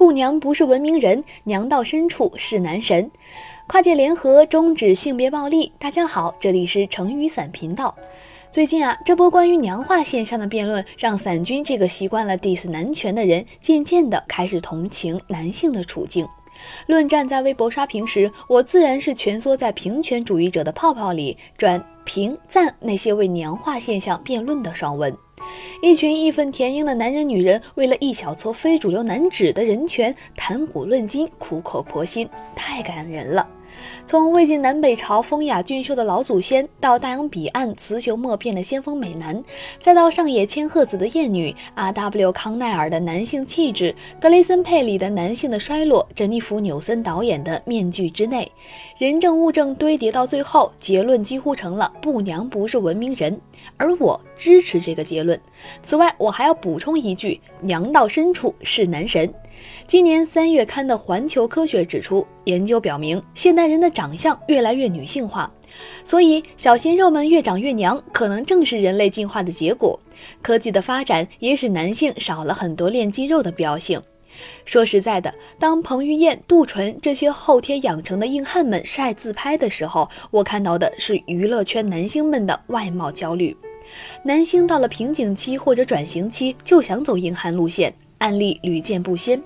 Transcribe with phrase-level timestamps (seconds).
[0.00, 3.10] 不娘不是文明人，娘到深处是男神。
[3.66, 5.72] 跨界联合终止性别暴力。
[5.78, 7.94] 大家好，这里是成语伞频道。
[8.50, 16.26] 最近啊，这波关于娘化现象的辩论，让伞君这个习惯了 diss 男权的人，渐渐的开始同情男性的处境。
[16.86, 25.16] 论战在微博刷屏时，我自然是蜷缩在平权主义者的泡泡里，转评赞那些为娘化现象辩论的爽文。
[25.82, 33.48] 一群义愤填膺的男人女人，为了一小撮非主流男子的人权谈古论今，苦口婆心，太感人了。
[34.06, 39.42] 从魏晋南北朝风雅俊秀的老祖先，到大洋彼岸雌雄莫辨的先锋美男，
[39.78, 42.32] 再到上野千鹤子的艳女，R.W.
[42.32, 48.50] 康奈尔的男性气质，格雷森佩里的男性的衰落，珍妮弗纽森导演的面具之内，
[48.98, 53.40] 人证物证堆叠到最后，结论几乎成了不娘不是文明人，
[53.76, 55.40] 而我支持这个结论。
[55.82, 59.32] 此外，我还要补充一句：娘到深处是男神。
[59.86, 65.52] 今年三月刊的《环球科学》指出，研究表明，现代人的长相越来越女性化，
[66.04, 69.98] 所以小鲜肉们越长越娘，可能正是人类进化的结果。
[70.42, 74.00] 科技的发展也使男性少了很多练肌肉的必要性。
[74.64, 83.54] 说实在的，当彭于晏、杜淳这些后天养成的硬汉们晒自拍的时候，我看到的是娱乐圈男星们的外貌焦虑。
[84.22, 89.42] 男星到了瓶颈期或者转型期，就想走硬汉路线，案例屡见不鲜。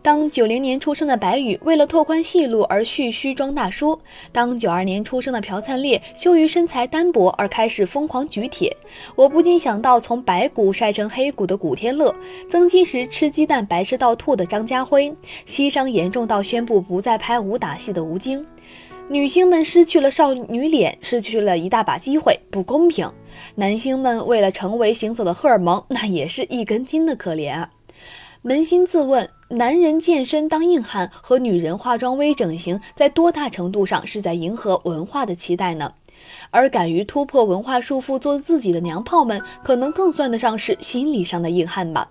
[0.00, 3.98] 当九零年出生的白宇为了拓宽戏路而蓄须装大叔，
[4.32, 8.76] 当九二年出生的朴灿烈羞于身材单薄而开始疯狂举铁，
[9.16, 12.14] 我不禁想到从白骨晒成黑骨的古天乐，
[12.48, 15.12] 增肌时吃鸡蛋白吃到吐的张家辉，
[15.46, 18.44] 膝伤严重到宣布不再拍武打戏的吴京。
[19.10, 23.10] 女星们失去了少女脸，失去了一大把机会，不公平。
[23.54, 27.70] 男星们为了成为行走的荷尔蒙，那也是一根筋的可怜啊。
[28.48, 35.92] 扪心自问，男人健身当硬汉和女人化妆微整形，在多大程度上是在迎合文化的期待呢？
[36.50, 42.08] 而敢于突破文化束缚做自己的娘炮们，可能更算得上是心理上的硬汉吧。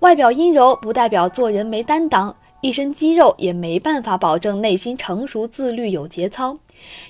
[0.00, 6.58] 外表阴柔不代表做人没担当，一身肌肉也没办法保证内心成熟自律有节操。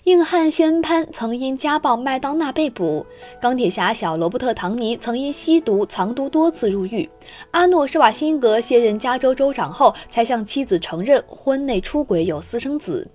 [0.04, 3.04] 硬汉谢恩潘曾因家暴麦当娜被捕，
[3.40, 7.08] 钢铁侠小罗伯特唐尼曾因吸毒藏毒多次入狱，
[7.50, 13.06] 阿诺施瓦辛格卸任加州州长后才向妻子承认婚内出轨有私生子，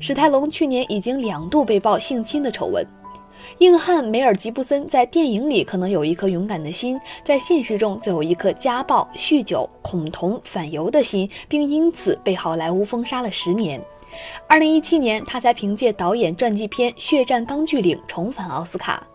[0.00, 2.84] 史泰龙去年已经两度被曝性侵的丑闻。
[3.58, 13.80] 硬汉梅尔吉布森在电影里可能有一颗勇敢的心，在现实中则有一颗家暴、酗酒、恐同、反犹的心，并因此被好莱坞封杀了十年。
[14.46, 19.06] 二零一七年，他才凭借导演传记片《血战钢锯岭》重返奥斯卡。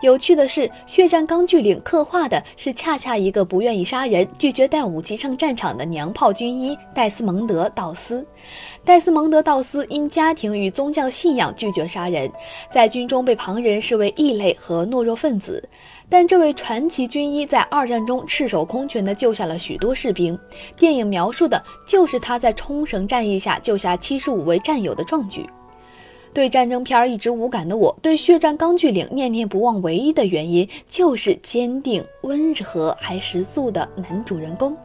[0.00, 8.24] 有趣的是，《血战钢锯岭》刻画的是恰恰一个不愿意杀人、拒绝带武器上战场的娘炮军医戴斯蒙德·道斯。
[8.84, 12.30] 戴斯蒙德·道斯因家庭与宗教信仰拒绝杀人，
[12.70, 15.68] 在军中被旁人视为异类和懦弱分子。
[16.10, 20.38] 但这位传奇军医在二战中赤手空拳地救下了许多士兵，
[20.76, 25.46] 电影描述的就是他在冲绳战役下救下七十五位战友的壮举。
[26.32, 34.76] 对战争片一直无感的我，对《血战钢锯岭》念念不忘，唯一的原因就是坚定、温和还食素的男主人公。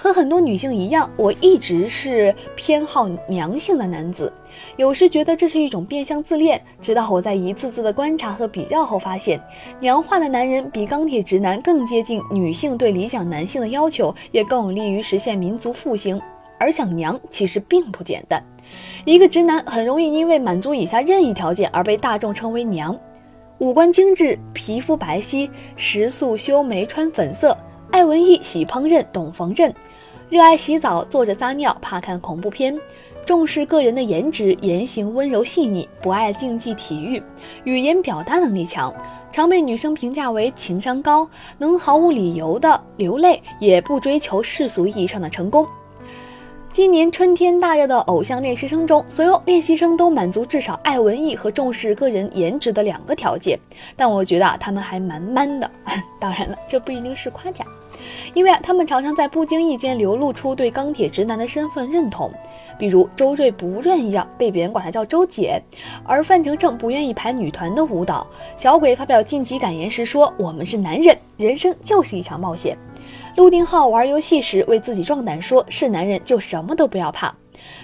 [0.00, 4.32] 和很多女性一样，我一直是偏好娘性的男子。
[4.76, 9.40] 有时觉得这是一种变相自恋，直到我在一次次的观察和比较后发现，
[9.80, 16.20] 娘化的男人比钢铁直男更接近女性对理想男性的要求，也更有利于实现民族复兴。
[16.60, 18.40] 而想娘其实并不简单，
[19.04, 22.96] 一个直男很容易因为满足以下任意条件而被大众称为娘：
[23.58, 27.56] 五官精致，皮肤白皙，食素修眉，穿粉色，
[27.90, 29.72] 爱文艺，喜烹饪，懂缝纫。
[30.28, 32.78] 热爱洗澡，坐着撒尿，怕看恐怖片，
[33.24, 37.22] 重视个人的颜值，言行温柔细腻，不爱竞技体育，
[37.64, 38.94] 语言表达能力强，
[39.32, 41.26] 常被女生评价为情商高，
[41.56, 45.66] 能毫无理由的流泪，也不追求世俗意义上的成功。
[46.70, 53.58] 今年春天大热的偶像练习生中，所有练习生都满足至少爱文艺和重视个人颜值的两个条件，
[53.96, 55.68] 但我觉得啊，他们还蛮 man 的。
[56.20, 57.66] 当然了，这不一定是夸奖。
[58.34, 62.32] 因为啊，他们常常在不经意间流露出对钢铁直男的身份认同，
[62.78, 65.62] 比如周瑞不愿意让被别人管他叫周姐，
[66.04, 72.76] 而范丞丞不愿意排女团的舞蹈，小鬼发表晋级感言时说：“我们是男人，人生就是一场冒险。”
[73.36, 77.34] 陆定浩玩游戏时为自己壮胆说：“是男人就什么都不要怕。”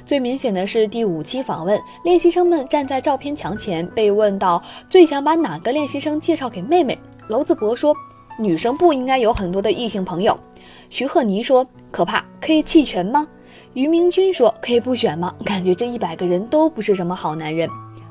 [0.07, 7.95] 最明显的是第五期访问，练习生们站在照片墙前，被问到最想把哪个练习生介绍给妹妹，娄子博说。
[8.39, 10.39] 女生不应该有很多的异性朋友。
[10.91, 13.27] 徐鹤妮说：“可怕，可以弃权吗？”
[13.75, 15.35] 于明君说：“可以不选吗？
[15.45, 17.69] 感觉这一百个人都不是什么好男人。”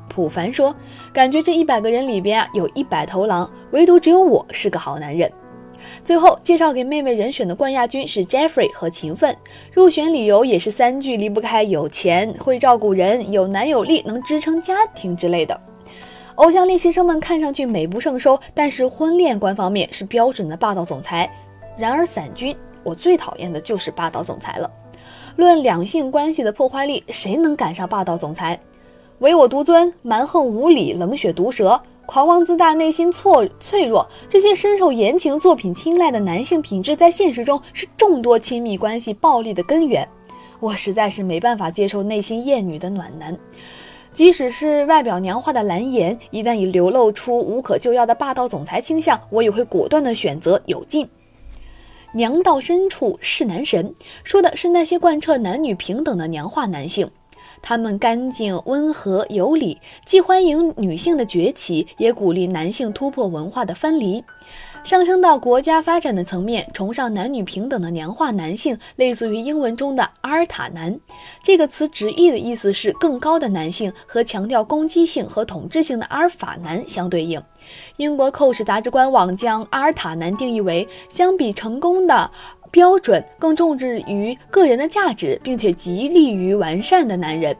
[0.10, 0.76] 普凡说
[1.12, 5.32] ：“感觉这一百个人里边啊，有一百头狼，唯独只有我是个好男人。”
[6.06, 9.36] 最后介绍给妹妹人选的冠亚军是 Jeffrey 和勤奋，
[9.74, 15.60] 入选理由也是三句离不开有钱、会照顾人、有男有力、能支撑家庭之类的。
[16.36, 21.32] 偶像练习生们看上去美不胜收，但是婚恋观方面是标准的霸道总裁。
[21.78, 24.70] 然而伞君，我最讨厌的就是霸道总裁了。
[25.36, 28.60] 论两性关系的破坏力，谁能赶上霸道总裁？
[29.20, 40.08] 唯我独尊、蛮横无理、冷血毒舌、狂妄自大、内心脆脆弱，这些深受言情作品青睐的男性品质，在现实中是众多亲密关系暴力的根源。
[40.60, 43.38] 我实在是没办法接受内心厌女的暖男，
[44.14, 51.10] 即使是外表娘化的蓝颜，一旦已流露出无可救药的霸道总裁倾向，我也会果断的选择有劲。
[52.14, 57.10] 娘到深处是男神，说的是那些贯彻男女平等的娘化男性。
[57.64, 64.24] 他们干净、温和、有礼，既欢迎女性的崛起，也鼓励男性突破文化的分离。
[64.84, 71.00] 上升到国家发展的层面，崇尚男女平等的娘化男性，类似于英文中的阿尔塔男。
[71.42, 77.42] 这个词直译的意思是更高的男性，和强调攻击性和统治性的阿尔法男相对应。
[77.96, 82.30] 英国《寇氏》杂志官网将阿尔塔男定义为，相比成功的
[82.74, 87.56] 标准，更重视于个人的价值，并且极力于完善的男人。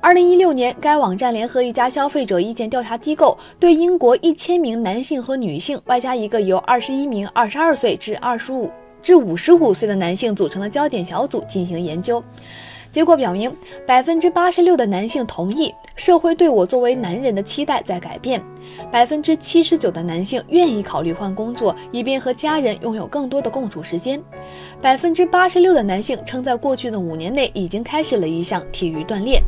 [0.00, 8.70] 二零一六年，该网站联合一家消费者意见调查机构，对英国一千名男性和女性，外加一个由二十一名二十二岁至二十五
[9.02, 12.24] 至五十五岁的男性组成的焦点小组进行研究。
[12.94, 13.52] 结果表明，
[13.84, 18.40] 百分之八十六的男性同意社会对我作为男人的期待在改变，
[18.88, 24.22] 百分之七十九的男性愿意考虑换工作，以便和家人拥有更多的共处时间，
[24.80, 29.42] 百分之八十六的男性称在过去的五年内已经开始了一项体育锻炼。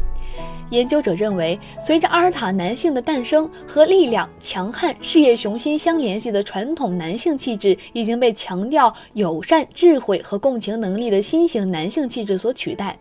[0.71, 12.99] 研究者认为，随着阿尔塔男性的诞生和力量、强悍、事业雄心相联系的传统男性气质，已经被强调友善、智慧和共情能力的新型男性气质所取代。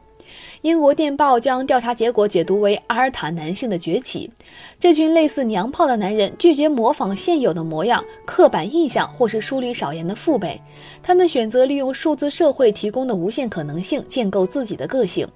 [0.66, 4.32] 英国电报将调查结果解读为阿尔塔男性的崛起。
[4.80, 10.60] 这群类似娘炮的男人拒绝模仿现有的模样、刻板印象或是疏离少言的父辈，
[11.04, 15.28] 他们选择利用数字社会提供的无限可能性，建构自己的个性。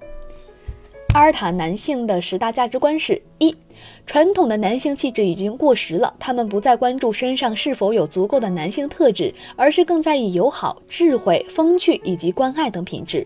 [1.14, 3.54] 阿尔塔男性的十大价值观是：一、
[4.06, 13.24] 传统的男性气质已经过时了，他们不再关注身上是否有足够的男性特质，而是更在意友好、智慧、风趣以及关爱等品质。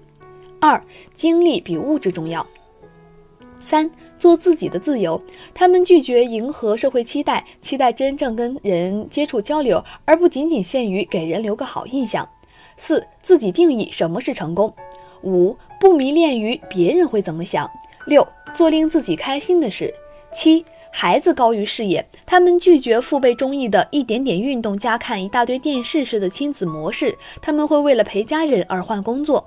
[0.64, 0.82] 二，
[1.14, 2.46] 精力比物质重要。
[3.60, 5.20] 三，做自己的自由。
[5.52, 12.26] 他们拒绝迎合社会期待，期待真正跟人接触交流，而不仅仅限于给人留个好印象。
[12.78, 14.74] 四，自己定义什么是成功。
[15.22, 17.70] 五，不迷恋于别人会怎么想。
[18.06, 19.92] 六，做令自己开心的事。
[20.32, 22.02] 七，孩子高于事业。
[22.24, 27.14] 他们拒绝父辈中意的一点点运动加看一大堆电视式的亲子模式。
[27.42, 29.46] 他们会为了陪家人而换工作。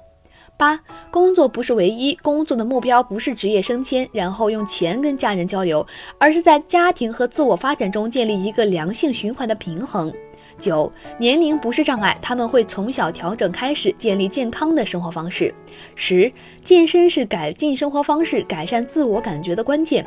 [0.57, 0.79] 八，
[1.11, 5.85] 工作不是唯一，工作的目标不是职业升迁，然后用钱跟家人交流，
[6.17, 10.11] 而是在家庭和自我发展中建立一个良性循环的平衡。
[10.59, 15.53] 九，年龄不是障碍，他们会从小调整开始，建立健康的生活方式。
[15.93, 16.31] 十，
[16.63, 20.03] 健身是改进生活方式、改善自我感觉的关键。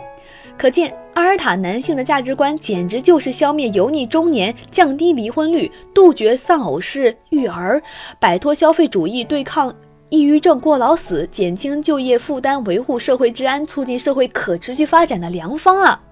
[0.58, 7.80] 可见，阿尔塔男性的价值观简直就是消灭油腻中年、降低离婚率、杜绝丧偶式育儿、
[8.18, 9.72] 摆脱消费主义、对抗。
[10.10, 16.02] 抑郁症过劳死，减轻就业负担，维护社会治安，促进社会可持续发展的良方啊！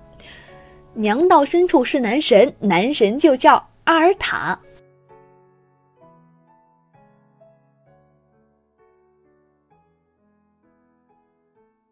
[0.94, 4.58] 娘道深处是男神，男神就叫阿尔塔。